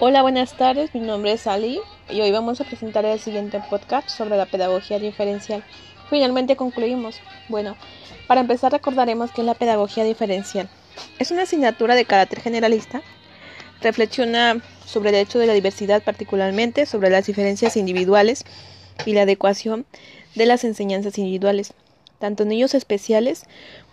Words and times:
Hola, 0.00 0.22
buenas 0.22 0.56
tardes. 0.56 0.94
Mi 0.94 1.00
nombre 1.00 1.32
es 1.32 1.46
Ali 1.46 1.80
y 2.08 2.20
hoy 2.20 2.30
vamos 2.30 2.60
a 2.60 2.64
presentar 2.64 3.04
el 3.04 3.18
siguiente 3.18 3.60
podcast 3.68 4.08
sobre 4.08 4.36
la 4.36 4.46
pedagogía 4.46 5.00
diferencial. 5.00 5.64
Finalmente 6.08 6.54
concluimos. 6.54 7.20
Bueno, 7.48 7.76
para 8.28 8.40
empezar 8.40 8.70
recordaremos 8.70 9.32
que 9.32 9.40
es 9.40 9.46
la 9.46 9.54
pedagogía 9.54 10.04
diferencial. 10.04 10.68
Es 11.18 11.32
una 11.32 11.42
asignatura 11.42 11.96
de 11.96 12.04
carácter 12.04 12.40
generalista. 12.40 13.02
Reflexiona 13.80 14.60
sobre 14.86 15.10
el 15.10 15.16
hecho 15.16 15.38
de 15.38 15.46
la 15.46 15.52
diversidad, 15.52 16.02
particularmente 16.02 16.86
sobre 16.86 17.10
las 17.10 17.26
diferencias 17.26 17.76
individuales 17.76 18.44
y 19.04 19.14
la 19.14 19.22
adecuación 19.22 19.84
de 20.34 20.46
las 20.46 20.64
enseñanzas 20.64 21.18
individuales, 21.18 21.74
tanto 22.18 22.44
niños 22.44 22.74
especiales. 22.74 23.44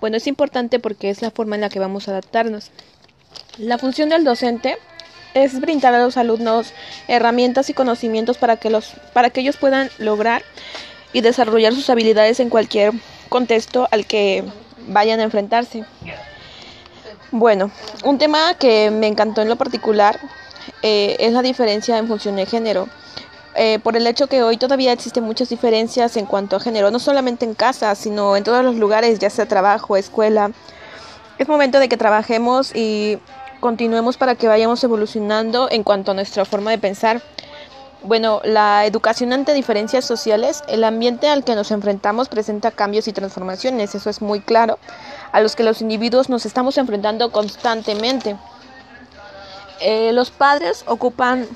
Bueno, 0.00 0.16
es 0.16 0.26
importante 0.26 0.78
porque 0.78 1.10
es 1.10 1.22
la 1.22 1.30
forma 1.30 1.54
en 1.54 1.60
la 1.60 1.68
que 1.68 1.78
vamos 1.78 2.08
a 2.08 2.12
adaptarnos. 2.12 2.70
La 3.58 3.78
función 3.78 4.08
del 4.08 4.24
docente 4.24 4.76
es 5.34 5.60
brindar 5.60 5.94
a 5.94 6.02
los 6.02 6.16
alumnos 6.16 6.72
herramientas 7.08 7.68
y 7.70 7.74
conocimientos 7.74 8.38
para 8.38 8.56
que, 8.56 8.70
los, 8.70 8.94
para 9.12 9.30
que 9.30 9.40
ellos 9.40 9.56
puedan 9.56 9.90
lograr 9.98 10.42
y 11.12 11.20
desarrollar 11.20 11.74
sus 11.74 11.90
habilidades 11.90 12.40
en 12.40 12.50
cualquier 12.50 12.92
contexto 13.28 13.88
al 13.90 14.06
que 14.06 14.44
vayan 14.88 15.20
a 15.20 15.24
enfrentarse. 15.24 15.84
Bueno, 17.30 17.70
un 18.04 18.18
tema 18.18 18.54
que 18.54 18.90
me 18.90 19.08
encantó 19.08 19.42
en 19.42 19.48
lo 19.48 19.56
particular 19.56 20.20
eh, 20.82 21.16
es 21.18 21.32
la 21.32 21.42
diferencia 21.42 21.98
en 21.98 22.06
función 22.06 22.36
de 22.36 22.46
género. 22.46 22.88
Eh, 23.56 23.78
por 23.78 23.96
el 23.96 24.06
hecho 24.06 24.26
que 24.26 24.42
hoy 24.42 24.56
todavía 24.56 24.92
existen 24.92 25.22
muchas 25.22 25.48
diferencias 25.48 26.16
en 26.16 26.26
cuanto 26.26 26.56
a 26.56 26.60
género, 26.60 26.90
no 26.90 26.98
solamente 26.98 27.44
en 27.44 27.54
casa, 27.54 27.94
sino 27.94 28.36
en 28.36 28.42
todos 28.42 28.64
los 28.64 28.74
lugares, 28.76 29.20
ya 29.20 29.30
sea 29.30 29.46
trabajo, 29.46 29.96
escuela. 29.96 30.50
Es 31.38 31.48
momento 31.48 31.78
de 31.78 31.88
que 31.88 31.96
trabajemos 31.96 32.74
y 32.74 33.18
continuemos 33.60 34.16
para 34.16 34.34
que 34.34 34.48
vayamos 34.48 34.82
evolucionando 34.82 35.68
en 35.70 35.84
cuanto 35.84 36.10
a 36.10 36.14
nuestra 36.14 36.44
forma 36.44 36.72
de 36.72 36.78
pensar. 36.78 37.22
Bueno, 38.02 38.40
la 38.44 38.84
educación 38.84 39.32
ante 39.32 39.54
diferencias 39.54 40.04
sociales, 40.04 40.62
el 40.68 40.84
ambiente 40.84 41.28
al 41.28 41.44
que 41.44 41.54
nos 41.54 41.70
enfrentamos 41.70 42.28
presenta 42.28 42.70
cambios 42.70 43.08
y 43.08 43.12
transformaciones, 43.12 43.94
eso 43.94 44.10
es 44.10 44.20
muy 44.20 44.40
claro, 44.40 44.78
a 45.32 45.40
los 45.40 45.56
que 45.56 45.62
los 45.62 45.80
individuos 45.80 46.28
nos 46.28 46.44
estamos 46.44 46.76
enfrentando 46.76 47.32
constantemente. 47.32 48.36
Eh, 49.80 50.12
los 50.12 50.30
padres 50.30 50.84
ocupan 50.86 51.48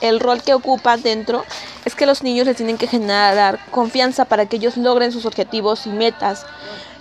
el 0.00 0.20
rol 0.20 0.42
que 0.42 0.54
ocupan 0.54 1.02
dentro 1.02 1.44
es 1.84 1.94
que 1.94 2.06
los 2.06 2.22
niños 2.22 2.46
les 2.46 2.56
tienen 2.56 2.78
que 2.78 2.86
generar 2.86 3.58
confianza 3.70 4.24
para 4.24 4.46
que 4.46 4.56
ellos 4.56 4.76
logren 4.76 5.12
sus 5.12 5.26
objetivos 5.26 5.86
y 5.86 5.90
metas 5.90 6.46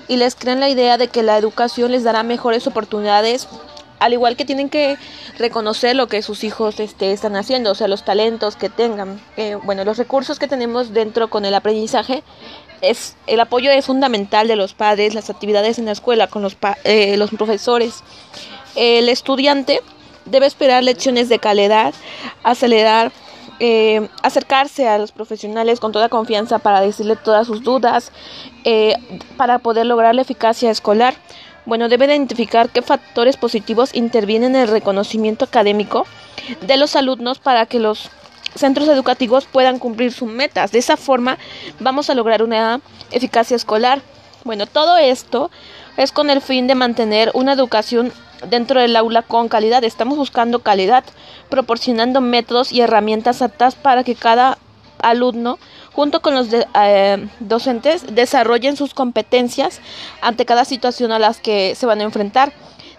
y 0.08 0.18
les 0.18 0.36
creen 0.36 0.60
la 0.60 0.70
idea 0.70 0.98
de 0.98 1.08
que 1.08 1.24
la 1.24 1.38
educación 1.38 1.92
les 1.92 2.04
dará 2.04 2.24
mejores 2.24 2.68
oportunidades 2.68 3.48
al 4.00 4.14
igual 4.14 4.36
que 4.36 4.46
tienen 4.46 4.70
que 4.70 4.98
reconocer 5.38 5.96
lo 5.96 6.08
que 6.08 6.22
sus 6.22 6.44
hijos 6.44 6.80
este, 6.80 7.12
están 7.12 7.36
haciendo, 7.36 7.72
o 7.72 7.76
sea, 7.76 7.88
los 7.88 8.04
talentos 8.04 8.56
que 8.56 8.70
tengan. 8.70 9.22
Eh, 9.38 9.58
bueno, 9.64 9.84
los 9.86 9.98
recursos 9.98 10.38
que 10.38 10.48
tenemos 10.48 10.94
dentro 10.94 11.30
con 11.30 11.46
el 11.46 11.54
aprendizaje, 11.54 12.22
es, 12.82 13.16
el 13.26 13.40
apoyo 13.40 13.72
es 13.72 13.86
fundamental 13.86 14.48
de 14.48 14.56
los 14.56 14.74
padres, 14.74 15.14
las 15.14 15.30
actividades 15.30 15.80
en 15.80 15.86
la 15.86 15.94
escuela 15.94 16.28
con 16.28 16.42
los, 16.42 16.58
eh, 16.84 17.18
los 17.18 17.32
profesores. 17.32 18.04
El 18.76 19.08
estudiante 19.08 19.82
debe 20.26 20.46
esperar 20.46 20.84
lecciones 20.84 21.30
de 21.30 21.40
calidad, 21.40 21.94
acelerar, 22.44 23.12
eh, 23.60 24.08
acercarse 24.22 24.88
a 24.88 24.98
los 24.98 25.12
profesionales 25.12 25.80
con 25.80 25.92
toda 25.92 26.10
confianza 26.10 26.60
para 26.60 26.82
decirle 26.82 27.16
todas 27.16 27.48
sus 27.48 27.64
dudas, 27.64 28.12
para 29.38 29.60
poder 29.60 29.86
lograr 29.86 30.16
la 30.16 30.24
eficacia 30.24 30.72
escolar. 30.72 31.16
Bueno, 31.66 31.90
debe 31.90 32.06
identificar 32.06 32.70
qué 32.70 32.82
factores 32.82 33.38
positivos 33.38 33.96
intervienen 33.96 34.56
en 34.56 34.64
el 34.64 34.68
reconocimiento 34.68 35.46
académico 35.46 36.06
de 36.62 36.78
los 36.78 36.96
alumnos 36.96 37.40
para 37.40 37.66
que 37.66 37.80
los 37.80 38.10
centros 38.56 38.88
educativos 38.88 39.46
puedan 39.46 39.80
cumplir 39.80 40.12
sus 40.12 40.30
metas. 40.30 40.72
De 40.72 40.80
esa 40.80 40.98
forma 40.98 41.38
vamos 41.80 42.10
a 42.10 42.16
lograr 42.16 42.44
una 42.44 42.82
eficacia 43.12 43.56
escolar. 43.56 44.02
Bueno, 44.44 44.68
todo 44.68 44.98
esto 44.98 45.50
es 45.98 46.12
con 46.12 46.30
el 46.30 46.42
fin 46.42 46.68
de 46.68 46.76
mantener 46.76 47.32
una 47.34 47.54
educación 47.54 48.14
dentro 48.50 48.82
del 48.82 48.96
aula 48.96 49.22
con 49.22 49.48
calidad. 49.48 49.84
Estamos 49.84 50.18
buscando 50.18 50.60
calidad, 50.60 51.04
proporcionando 51.50 52.22
métodos 52.22 52.72
y 52.72 52.82
herramientas 52.82 53.42
aptas 53.42 53.76
para 53.76 54.04
que 54.04 54.16
cada 54.16 54.58
alumno 55.00 55.60
junto 55.96 56.22
con 56.22 56.36
los 56.36 56.48
eh, 56.52 57.28
docentes, 57.40 58.14
desarrollen 58.14 58.76
sus 58.76 58.94
competencias 58.94 59.80
ante 60.22 60.46
cada 60.46 60.66
situación 60.66 61.14
a 61.14 61.20
las 61.20 61.40
que 61.40 61.74
se 61.76 61.86
van 61.86 62.02
a 62.02 62.04
enfrentar, 62.04 62.52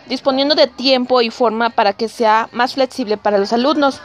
disponiendo 0.08 0.54
de 0.54 0.66
tiempo 0.66 1.20
y 1.20 1.30
forma 1.30 1.68
para 1.70 1.92
que 1.92 2.08
sea 2.08 2.48
más 2.52 2.74
flexible 2.74 3.18
para 3.18 3.38
los 3.38 3.52
alumnos. 3.52 4.00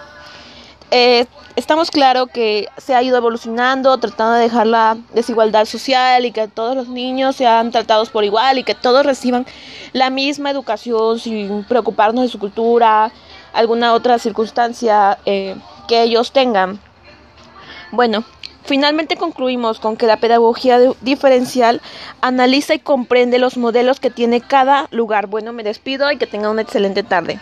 Eh, 0.93 1.25
estamos 1.55 1.89
claro 1.89 2.27
que 2.27 2.67
se 2.77 2.93
ha 2.93 3.01
ido 3.01 3.15
evolucionando, 3.15 3.97
tratando 3.97 4.33
de 4.33 4.41
dejar 4.41 4.67
la 4.67 4.97
desigualdad 5.13 5.63
social 5.63 6.25
y 6.25 6.33
que 6.33 6.49
todos 6.49 6.75
los 6.75 6.89
niños 6.89 7.37
sean 7.37 7.71
tratados 7.71 8.09
por 8.09 8.25
igual 8.25 8.57
y 8.57 8.65
que 8.65 8.75
todos 8.75 9.05
reciban 9.05 9.45
la 9.93 10.09
misma 10.09 10.51
educación 10.51 11.17
sin 11.17 11.63
preocuparnos 11.63 12.23
de 12.23 12.27
su 12.27 12.39
cultura, 12.39 13.09
alguna 13.53 13.93
otra 13.93 14.19
circunstancia 14.19 15.17
eh, 15.25 15.55
que 15.87 16.03
ellos 16.03 16.33
tengan. 16.33 16.79
Bueno, 17.91 18.25
Finalmente 18.63 19.17
concluimos 19.17 19.79
con 19.79 19.97
que 19.97 20.05
la 20.05 20.17
pedagogía 20.17 20.79
diferencial 21.01 21.81
analiza 22.21 22.75
y 22.75 22.79
comprende 22.79 23.39
los 23.39 23.57
modelos 23.57 23.99
que 23.99 24.11
tiene 24.11 24.39
cada 24.39 24.87
lugar. 24.91 25.25
Bueno, 25.25 25.51
me 25.51 25.63
despido 25.63 26.11
y 26.11 26.17
que 26.17 26.27
tenga 26.27 26.51
una 26.51 26.61
excelente 26.61 27.01
tarde. 27.01 27.39